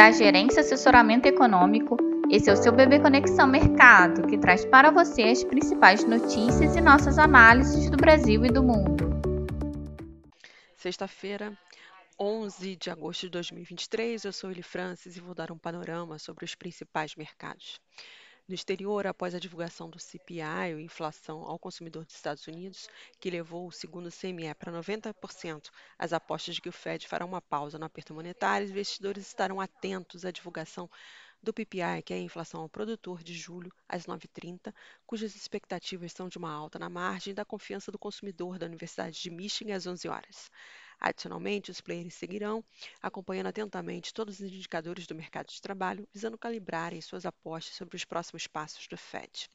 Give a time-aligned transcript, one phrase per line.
[0.00, 1.94] da Gerência Assessoramento Econômico.
[2.30, 6.80] Esse é o seu Bebê Conexão Mercado, que traz para você as principais notícias e
[6.80, 9.10] nossas análises do Brasil e do mundo.
[10.74, 11.52] Sexta-feira,
[12.18, 16.46] 11 de agosto de 2023, eu sou Eli Francis e vou dar um panorama sobre
[16.46, 17.78] os principais mercados.
[18.50, 22.88] No exterior, após a divulgação do CPI, ou inflação ao consumidor dos Estados Unidos,
[23.20, 27.40] que levou o segundo CME para 90%, as apostas de que o Fed fará uma
[27.40, 30.90] pausa no aperto monetário, os investidores estarão atentos à divulgação
[31.40, 34.74] do PPI, que é a inflação ao produtor de julho, às 9h30,
[35.06, 39.30] cujas expectativas são de uma alta na margem da confiança do consumidor da Universidade de
[39.30, 40.50] Michigan às 11 horas.
[41.00, 42.62] Adicionalmente, os players seguirão
[43.02, 48.04] acompanhando atentamente todos os indicadores do mercado de trabalho, visando calibrarem suas apostas sobre os
[48.04, 49.48] próximos passos do Fed.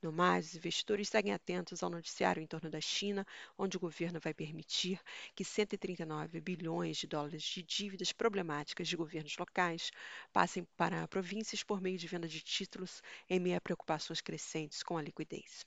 [0.00, 3.26] No mais, os investidores seguem atentos ao noticiário em torno da China,
[3.58, 5.00] onde o governo vai permitir
[5.34, 9.90] que 139 bilhões de dólares de dívidas problemáticas de governos locais
[10.32, 14.96] passem para províncias por meio de venda de títulos em meio a preocupações crescentes com
[14.96, 15.66] a liquidez.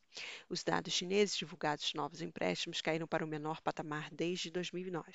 [0.50, 5.12] Os dados chineses divulgados de novos empréstimos caíram para o menor patamar desde 2009.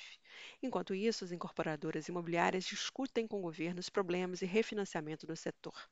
[0.61, 5.89] Enquanto isso, as incorporadoras imobiliárias discutem com o governo os problemas e refinanciamento do setor.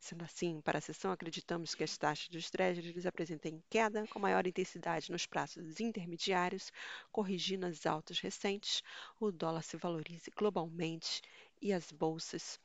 [0.00, 4.46] Sendo assim, para a sessão, acreditamos que as taxas dos treasuries apresentem queda com maior
[4.46, 6.72] intensidade nos prazos intermediários,
[7.12, 8.82] corrigindo as altas recentes,
[9.20, 11.22] o dólar se valorize globalmente
[11.60, 12.60] e as bolsas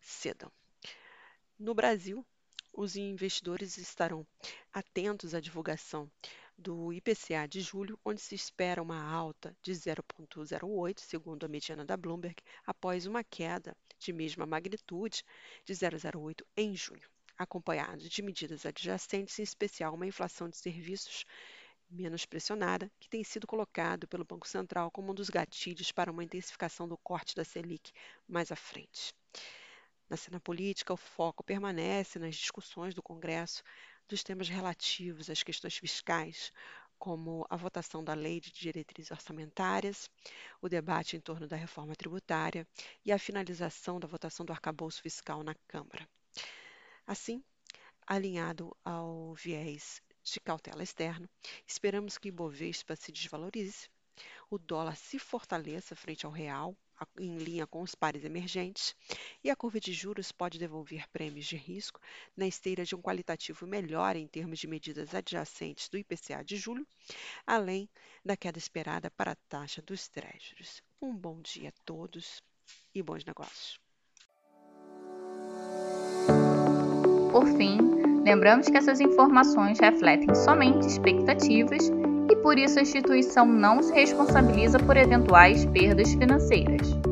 [0.00, 0.50] cedam.
[1.58, 2.26] No Brasil,
[2.72, 4.26] os investidores estarão
[4.72, 6.10] atentos à divulgação
[6.56, 11.96] do IPCA de julho, onde se espera uma alta de 0,08, segundo a mediana da
[11.96, 15.24] Bloomberg, após uma queda de mesma magnitude
[15.64, 21.24] de 0,08 em junho, acompanhado de medidas adjacentes, em especial uma inflação de serviços
[21.90, 26.24] menos pressionada, que tem sido colocado pelo Banco Central como um dos gatilhos para uma
[26.24, 27.92] intensificação do corte da Selic
[28.26, 29.14] mais à frente.
[30.12, 33.62] Na cena política, o foco permanece nas discussões do Congresso
[34.06, 36.52] dos temas relativos às questões fiscais,
[36.98, 40.10] como a votação da Lei de Diretrizes Orçamentárias,
[40.60, 42.68] o debate em torno da reforma tributária
[43.02, 46.06] e a finalização da votação do arcabouço fiscal na Câmara.
[47.06, 47.42] Assim,
[48.06, 51.26] alinhado ao viés de cautela externo,
[51.66, 53.88] esperamos que o se desvalorize,
[54.50, 56.76] o dólar se fortaleça frente ao real,
[57.18, 58.94] em linha com os pares emergentes,
[59.42, 62.00] e a curva de juros pode devolver prêmios de risco
[62.36, 66.86] na esteira de um qualitativo melhor em termos de medidas adjacentes do IPCA de julho,
[67.46, 67.88] além
[68.24, 70.82] da queda esperada para a taxa dos treasuries.
[71.00, 72.42] Um bom dia a todos
[72.94, 73.80] e bons negócios.
[77.32, 77.78] Por fim,
[78.24, 81.90] lembramos que essas informações refletem somente expectativas
[82.30, 87.11] e por isso a instituição não se responsabiliza por eventuais perdas financeiras.